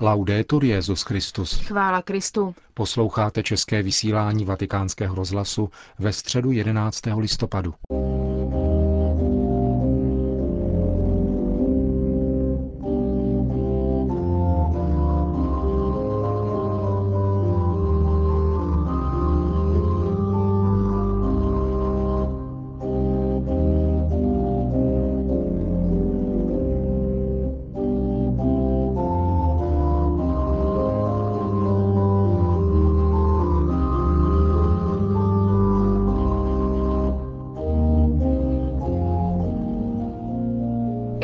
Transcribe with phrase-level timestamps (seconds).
[0.00, 1.60] Laudetur Jezus Christus.
[1.60, 2.54] Chvála Kristu.
[2.74, 7.00] Posloucháte české vysílání Vatikánského rozhlasu ve středu 11.
[7.18, 7.74] listopadu.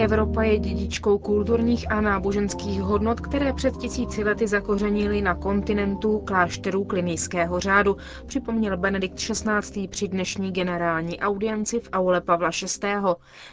[0.03, 6.85] Evropa je dědičkou kulturních a náboženských hodnot, které před tisíci lety zakořenily na kontinentu klášterů
[6.85, 9.89] klinijského řádu, připomněl Benedikt XVI.
[9.89, 12.51] při dnešní generální audienci v aule Pavla
[12.83, 12.89] VI.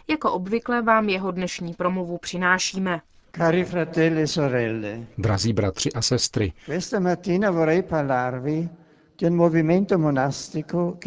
[0.07, 3.01] Jako obvykle vám jeho dnešní promluvu přinášíme.
[3.37, 8.69] Cari fratelli e sorelle, Drazí bratři a sestry, questa mattina vorrei parlarvi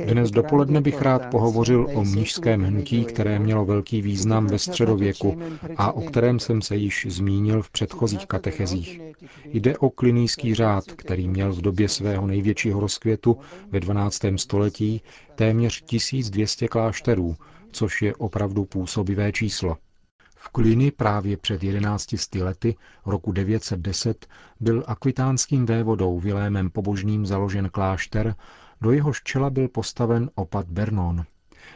[0.06, 5.38] dnes dopoledne bych rád pohovořil o mnižském hnutí, které mělo velký význam ve středověku
[5.76, 9.00] a o kterém jsem se již zmínil v předchozích katechezích.
[9.44, 13.36] Jde o klinijský řád, který měl v době svého největšího rozkvětu
[13.70, 14.20] ve 12.
[14.36, 15.02] století
[15.34, 17.36] téměř 1200 klášterů,
[17.72, 19.76] což je opravdu působivé číslo.
[20.44, 22.76] V Klini právě před 11 lety,
[23.06, 24.26] roku 910,
[24.60, 28.34] byl akvitánským vévodou Vilémem Pobožným založen klášter,
[28.80, 31.24] do jehož čela byl postaven opat Bernon.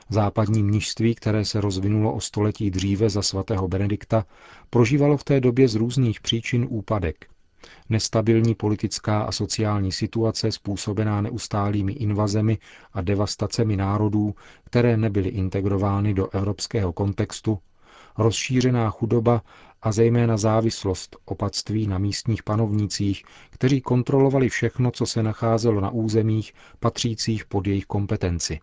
[0.09, 4.25] Západní mnižství, které se rozvinulo o století dříve za svatého Benedikta,
[4.70, 7.27] prožívalo v té době z různých příčin úpadek.
[7.89, 12.59] Nestabilní politická a sociální situace způsobená neustálými invazemi
[12.92, 17.59] a devastacemi národů, které nebyly integrovány do evropského kontextu,
[18.19, 19.42] rozšířená chudoba
[19.83, 26.53] a zejména závislost opatství na místních panovnících, kteří kontrolovali všechno, co se nacházelo na územích
[26.81, 28.61] patřících pod jejich kompetenci.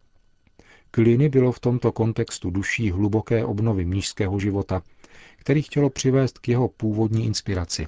[0.92, 4.82] Kliny bylo v tomto kontextu duší hluboké obnovy mnižského života,
[5.38, 7.88] který chtělo přivést k jeho původní inspiraci.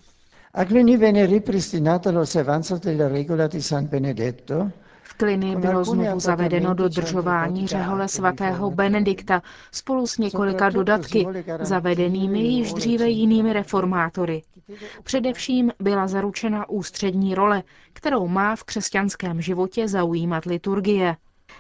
[0.54, 4.72] A Cluny venne ripristinata l'osservanza della regola di San Benedetto,
[5.18, 11.28] Kliny bylo znovu zavedeno dodržování řehole svatého Benedikta spolu s několika dodatky,
[11.60, 14.44] zavedenými již dříve jinými reformátory.
[15.04, 21.16] Především byla zaručena ústřední role, kterou má v křesťanském životě zaujímat liturgie.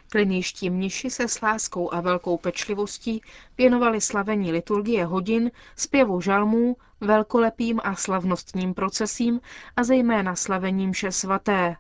[0.10, 3.22] Kliniští mniši se s láskou a velkou pečlivostí
[3.58, 9.42] věnovali slavení liturgie hodin, zpěvu žalmů, velkolepým a slavnostním procesím
[9.76, 11.76] a zejména slavením vše svaté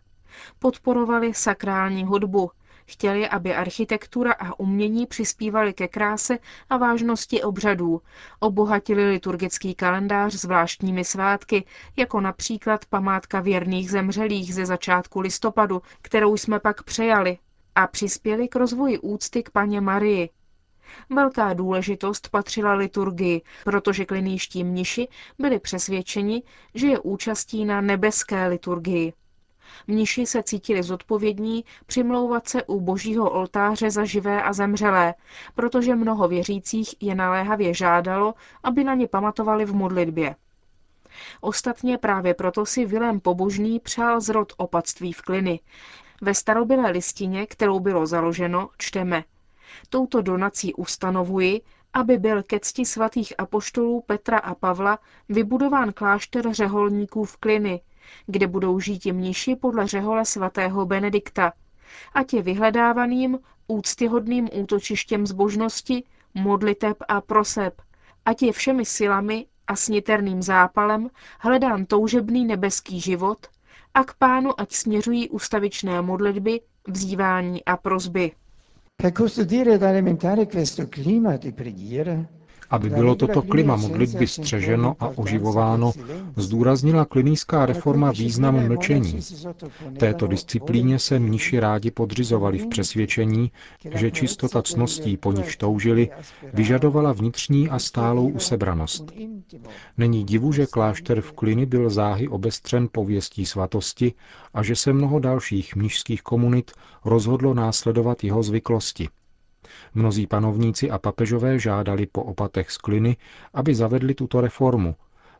[0.59, 2.51] podporovali sakrální hudbu.
[2.87, 6.37] Chtěli, aby architektura a umění přispívali ke kráse
[6.69, 8.01] a vážnosti obřadů,
[8.39, 11.65] obohatili liturgický kalendář zvláštními svátky,
[11.95, 17.37] jako například památka věrných zemřelých ze začátku listopadu, kterou jsme pak přejali,
[17.75, 20.29] a přispěli k rozvoji úcty k paně Marii.
[21.09, 25.07] Velká důležitost patřila liturgii, protože kliníští mniši
[25.39, 29.13] byli přesvědčeni, že je účastí na nebeské liturgii.
[29.87, 35.13] Mniši se cítili zodpovědní přimlouvat se u božího oltáře za živé a zemřelé,
[35.55, 38.33] protože mnoho věřících je naléhavě žádalo,
[38.63, 40.35] aby na ně pamatovali v modlitbě.
[41.41, 45.59] Ostatně právě proto si Vilém Pobožný přál zrod opatství v Kliny.
[46.21, 49.23] Ve starobylé listině, kterou bylo založeno, čteme
[49.89, 51.61] Touto donací ustanovuji,
[51.93, 54.99] aby byl ke cti svatých apoštolů Petra a Pavla
[55.29, 57.81] vybudován klášter řeholníků v Kliny,
[58.25, 61.53] kde budou žít mniši podle řehole svatého Benedikta,
[62.13, 67.81] ať je vyhledávaným, úctyhodným útočištěm zbožnosti, modliteb a proseb,
[68.25, 73.47] ať je všemi silami a sniterným zápalem hledán toužebný nebeský život
[73.93, 78.31] a k pánu ať směřují ustavičné modlitby, vzývání a prozby.
[78.97, 82.25] Per custodire ed alimentare questo clima di preghiera,
[82.69, 85.91] aby bylo toto klima modlitby střeženo a oživováno,
[86.35, 89.19] zdůraznila klinická reforma význam mlčení.
[89.99, 93.51] Této disciplíně se mniši rádi podřizovali v přesvědčení,
[93.95, 96.09] že čistota cností, po nich toužili,
[96.53, 99.11] vyžadovala vnitřní a stálou usebranost.
[99.97, 104.13] Není divu, že klášter v Kliny byl záhy obestřen pověstí svatosti
[104.53, 106.71] a že se mnoho dalších mnižských komunit
[107.05, 109.07] rozhodlo následovat jeho zvyklosti.
[109.93, 113.17] Mnozí panovníci a papežové žádali po opatech z Kliny,
[113.53, 114.95] aby zavedli tuto reformu,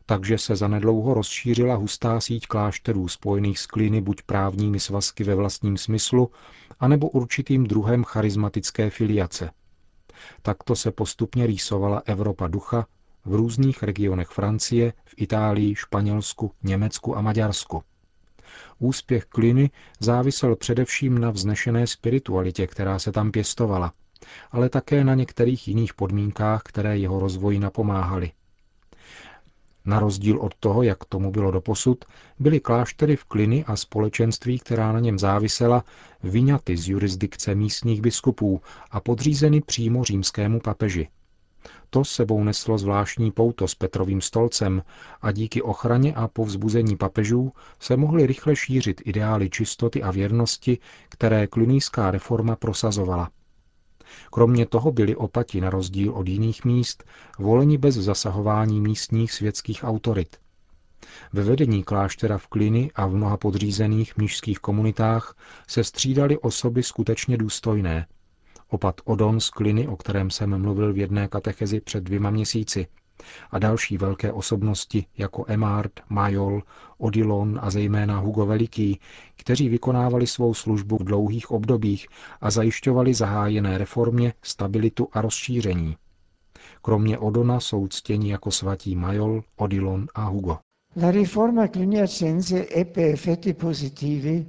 [0.06, 5.76] takže se zanedlouho rozšířila hustá síť klášterů spojených s Kliny buď právními svazky ve vlastním
[5.76, 6.30] smyslu,
[6.80, 9.50] anebo určitým druhem charismatické filiace.
[10.42, 12.86] Takto se postupně rýsovala Evropa ducha,
[13.24, 17.82] v různých regionech Francie, v Itálii, Španělsku, Německu a Maďarsku.
[18.78, 19.70] Úspěch Kliny
[20.00, 23.92] závisel především na vznešené spiritualitě, která se tam pěstovala,
[24.50, 28.32] ale také na některých jiných podmínkách, které jeho rozvoji napomáhaly.
[29.84, 32.04] Na rozdíl od toho, jak tomu bylo doposud,
[32.38, 35.84] byly kláštery v Kliny a společenství, která na něm závisela,
[36.22, 38.60] vyňaty z jurisdikce místních biskupů
[38.90, 41.08] a podřízeny přímo římskému papeži.
[41.90, 44.82] To sebou neslo zvláštní pouto s Petrovým stolcem
[45.22, 50.78] a díky ochraně a povzbuzení papežů se mohly rychle šířit ideály čistoty a věrnosti,
[51.08, 53.30] které klunijská reforma prosazovala.
[54.32, 57.04] Kromě toho byli opati na rozdíl od jiných míst
[57.38, 60.36] voleni bez zasahování místních světských autorit.
[61.32, 65.36] Ve vedení kláštera v Kliny a v mnoha podřízených mnižských komunitách
[65.68, 68.06] se střídali osoby skutečně důstojné,
[68.68, 72.86] opat Odon z Kliny, o kterém jsem mluvil v jedné katechezi před dvěma měsíci,
[73.50, 76.62] a další velké osobnosti jako Emard, Majol,
[76.98, 79.00] Odilon a zejména Hugo Veliký,
[79.36, 82.06] kteří vykonávali svou službu v dlouhých obdobích
[82.40, 85.96] a zajišťovali zahájené reformě, stabilitu a rozšíření.
[86.82, 90.58] Kromě Odona jsou ctěni jako svatí Majol, Odilon a Hugo.
[91.02, 94.46] La riforma cluniacense ebbe effetti positivi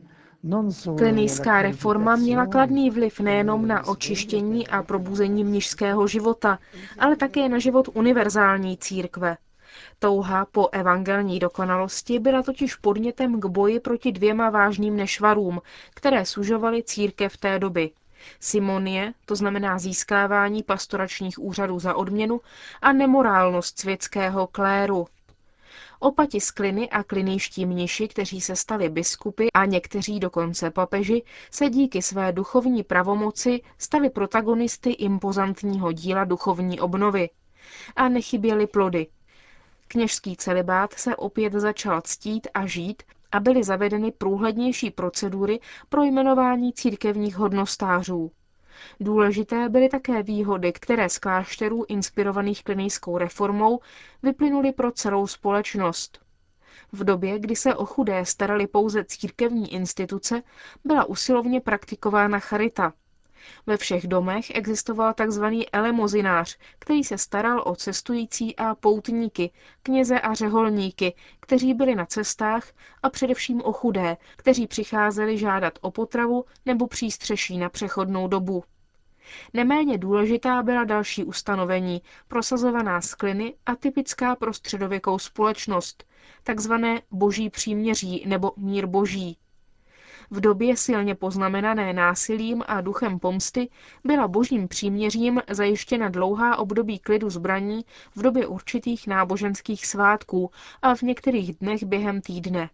[0.97, 6.59] Klinijská reforma měla kladný vliv nejenom na očištění a probuzení mnižského života,
[6.99, 9.37] ale také na život univerzální církve.
[9.99, 15.61] Touha po evangelní dokonalosti byla totiž podnětem k boji proti dvěma vážným nešvarům,
[15.93, 17.91] které sužovaly církev té doby.
[18.39, 22.41] Simonie, to znamená získávání pastoračních úřadů za odměnu,
[22.81, 25.07] a nemorálnost světského kléru,
[25.99, 31.69] Opati z Kliny a klinýští mniši, kteří se stali biskupy a někteří dokonce papeži, se
[31.69, 37.29] díky své duchovní pravomoci stali protagonisty impozantního díla duchovní obnovy.
[37.95, 39.07] A nechyběly plody.
[39.87, 45.59] Kněžský celibát se opět začal ctít a žít a byly zavedeny průhlednější procedury
[45.89, 48.31] pro jmenování církevních hodnostářů.
[48.99, 53.79] Důležité byly také výhody, které z klášterů inspirovaných klinickou reformou
[54.23, 56.19] vyplynuly pro celou společnost.
[56.91, 60.43] V době, kdy se o chudé starali pouze církevní instituce,
[60.85, 62.93] byla usilovně praktikována charita.
[63.67, 65.43] Ve všech domech existoval tzv.
[65.71, 69.51] elemozinář, který se staral o cestující a poutníky,
[69.83, 72.67] kněze a řeholníky, kteří byli na cestách
[73.03, 78.63] a především o chudé, kteří přicházeli žádat o potravu nebo přístřeší na přechodnou dobu.
[79.53, 86.03] Neméně důležitá byla další ustanovení, prosazovaná z kliny a typická pro středověkou společnost,
[86.43, 89.37] takzvané boží příměří nebo mír boží.
[90.31, 93.69] V době silně poznamenané násilím a duchem pomsty
[94.03, 97.85] byla božím příměřím zajištěna dlouhá období klidu zbraní
[98.15, 100.51] v době určitých náboženských svátků
[100.81, 102.69] a v některých dnech během týdne.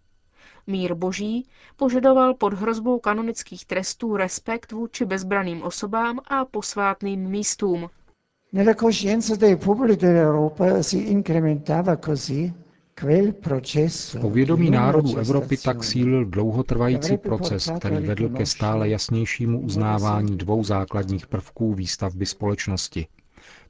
[0.68, 7.90] Mír boží požadoval pod hrozbou kanonických trestů respekt vůči bezbraným osobám a posvátným místům.
[10.82, 11.16] Si
[14.22, 21.28] povědomí národů Evropy tak sílil dlouhotrvající proces, který vedl ke stále jasnějšímu uznávání dvou základních
[21.28, 23.08] prvků výstavby společnosti,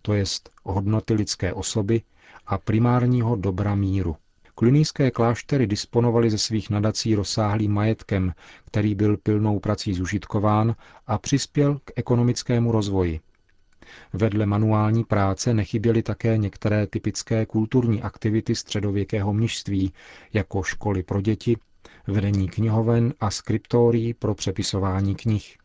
[0.01, 2.01] to jest hodnoty lidské osoby
[2.47, 4.15] a primárního dobra míru.
[4.55, 8.33] Klunijské kláštery disponovaly ze svých nadací rozsáhlým majetkem,
[8.65, 10.75] který byl pilnou prací zužitkován
[11.07, 13.19] a přispěl k ekonomickému rozvoji.
[14.13, 19.93] Vedle manuální práce nechyběly také některé typické kulturní aktivity středověkého mnižství,
[20.33, 21.57] jako školy pro děti,
[22.07, 25.57] vedení knihoven a skriptorií pro přepisování knih.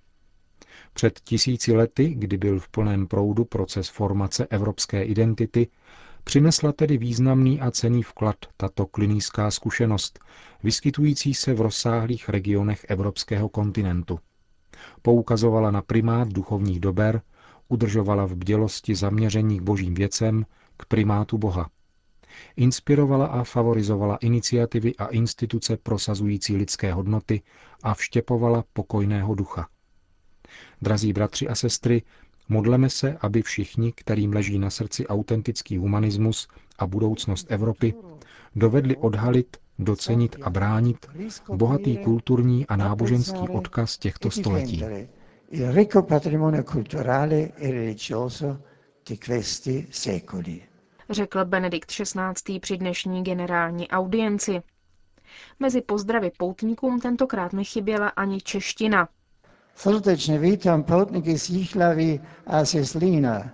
[0.92, 5.68] Před tisíci lety, kdy byl v plném proudu proces formace evropské identity,
[6.24, 10.18] přinesla tedy významný a cený vklad tato klinická zkušenost,
[10.62, 14.18] vyskytující se v rozsáhlých regionech evropského kontinentu.
[15.02, 17.22] Poukazovala na primát duchovních dober,
[17.68, 20.46] udržovala v bdělosti zaměření k božím věcem,
[20.76, 21.70] k primátu Boha.
[22.56, 27.42] Inspirovala a favorizovala iniciativy a instituce prosazující lidské hodnoty
[27.82, 29.68] a vštěpovala pokojného ducha.
[30.82, 32.02] Drazí bratři a sestry,
[32.48, 36.48] modleme se, aby všichni, kterým leží na srdci autentický humanismus
[36.78, 37.94] a budoucnost Evropy,
[38.56, 41.06] dovedli odhalit, docenit a bránit
[41.54, 44.84] bohatý kulturní a náboženský odkaz těchto století
[45.50, 48.64] il ricco patrimonio culturale e religioso
[49.02, 50.62] di questi secoli.
[51.10, 52.60] Řekl Benedikt XVI.
[52.60, 54.62] při dnešní generální audienci.
[55.60, 59.08] Mezi pozdravy poutníkům tentokrát nechyběla ani čeština.
[59.74, 63.50] Srdečně vítám poutníky z Jichlaví a ze Zlína.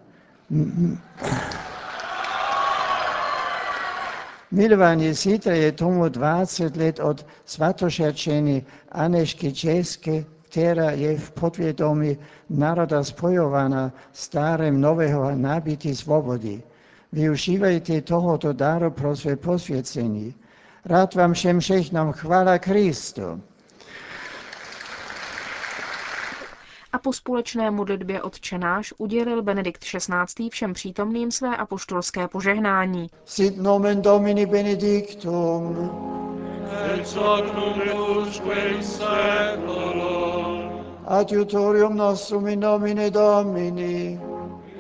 [4.51, 10.25] Milovanje zítra je tomu 20 let od svatošerčení Anešky České,
[10.55, 12.19] která je v podvědomí
[12.51, 16.63] národa spojovaná s dárem nového nabití svobody.
[17.13, 20.35] Využívajte tohoto daru pro své posvěcení.
[20.85, 23.43] Rád vám všem všechnám chvála Kristu.
[26.93, 30.51] A po společné modlitbě odčenáš udělil Benedikt XVI.
[30.51, 33.11] všem přítomným své apoštolské požehnání.
[33.25, 35.91] Sit nomen Domini benedictum.
[37.05, 40.71] Et hoc in seculum.
[41.07, 44.19] Adiutorium nostrum in nomine Domini.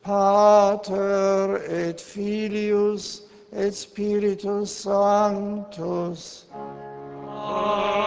[0.01, 6.45] Pater et Filius et Spiritus Sanctus.
[7.27, 8.04] Amen.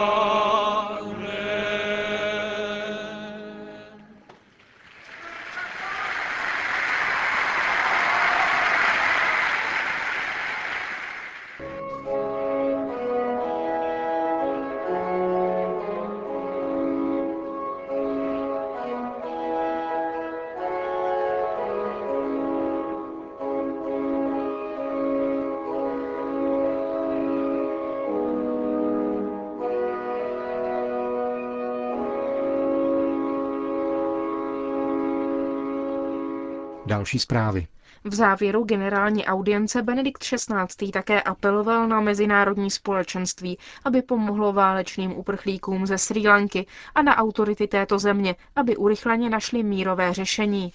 [36.89, 37.67] Další zprávy.
[38.03, 40.91] V závěru generální audience Benedikt XVI.
[40.91, 46.65] také apeloval na mezinárodní společenství, aby pomohlo válečným uprchlíkům ze Sri Lanky
[46.95, 50.71] a na autority této země, aby urychleně našli mírové řešení.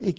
[0.00, 0.12] E.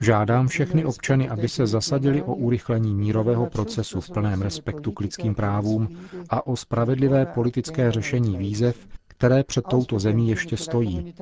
[0.00, 5.34] Žádám všechny občany, aby se zasadili o urychlení mírového procesu v plném respektu k lidským
[5.34, 5.88] právům
[6.30, 8.76] a o spravedlivé politické řešení výzev,
[9.22, 11.14] které před touto zemí ještě stojí.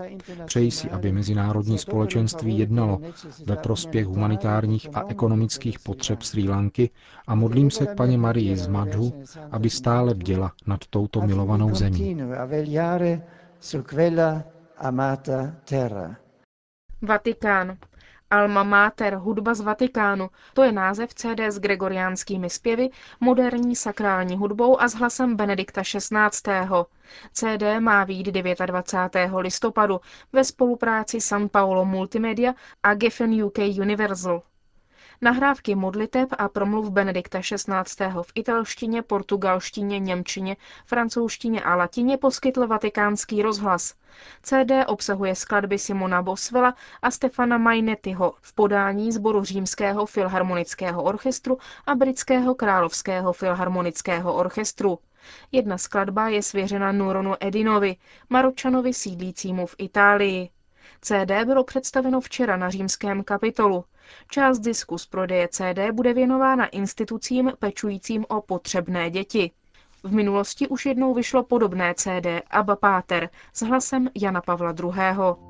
[0.45, 3.00] Přeji si, aby mezinárodní společenství jednalo
[3.47, 6.90] ve prospěch humanitárních a ekonomických potřeb Sri Lanky
[7.26, 9.12] a modlím se k paně Marii z Madhu,
[9.50, 12.16] aby stále bděla nad touto milovanou zemí.
[17.02, 17.76] Vatikán.
[18.32, 24.80] Alma Mater, hudba z Vatikánu, to je název CD s gregoriánskými zpěvy, moderní sakrální hudbou
[24.80, 26.60] a s hlasem Benedikta XVI.
[27.32, 29.30] CD má výjít 29.
[29.38, 30.00] listopadu
[30.32, 34.42] ve spolupráci San Paolo Multimedia a Geffen UK Universal.
[35.23, 38.07] Nahrávky modliteb a promluv Benedikta XVI.
[38.23, 43.95] v italštině, portugalštině, němčině, francouzštině a latině poskytl vatikánský rozhlas.
[44.43, 51.95] CD obsahuje skladby Simona Bosvela a Stefana Mainettiho v podání sboru Římského filharmonického orchestru a
[51.95, 54.99] Britského královského filharmonického orchestru.
[55.53, 57.97] Jedna skladba je svěřena Nuronu Edinovi,
[58.31, 60.50] Maročanovi sídlícímu v Itálii.
[61.00, 63.85] CD bylo představeno včera na římském kapitolu.
[64.28, 69.50] Část disku z prodeje CD bude věnována institucím pečujícím o potřebné děti.
[70.04, 75.50] V minulosti už jednou vyšlo podobné CD Abba Pater s hlasem Jana Pavla II.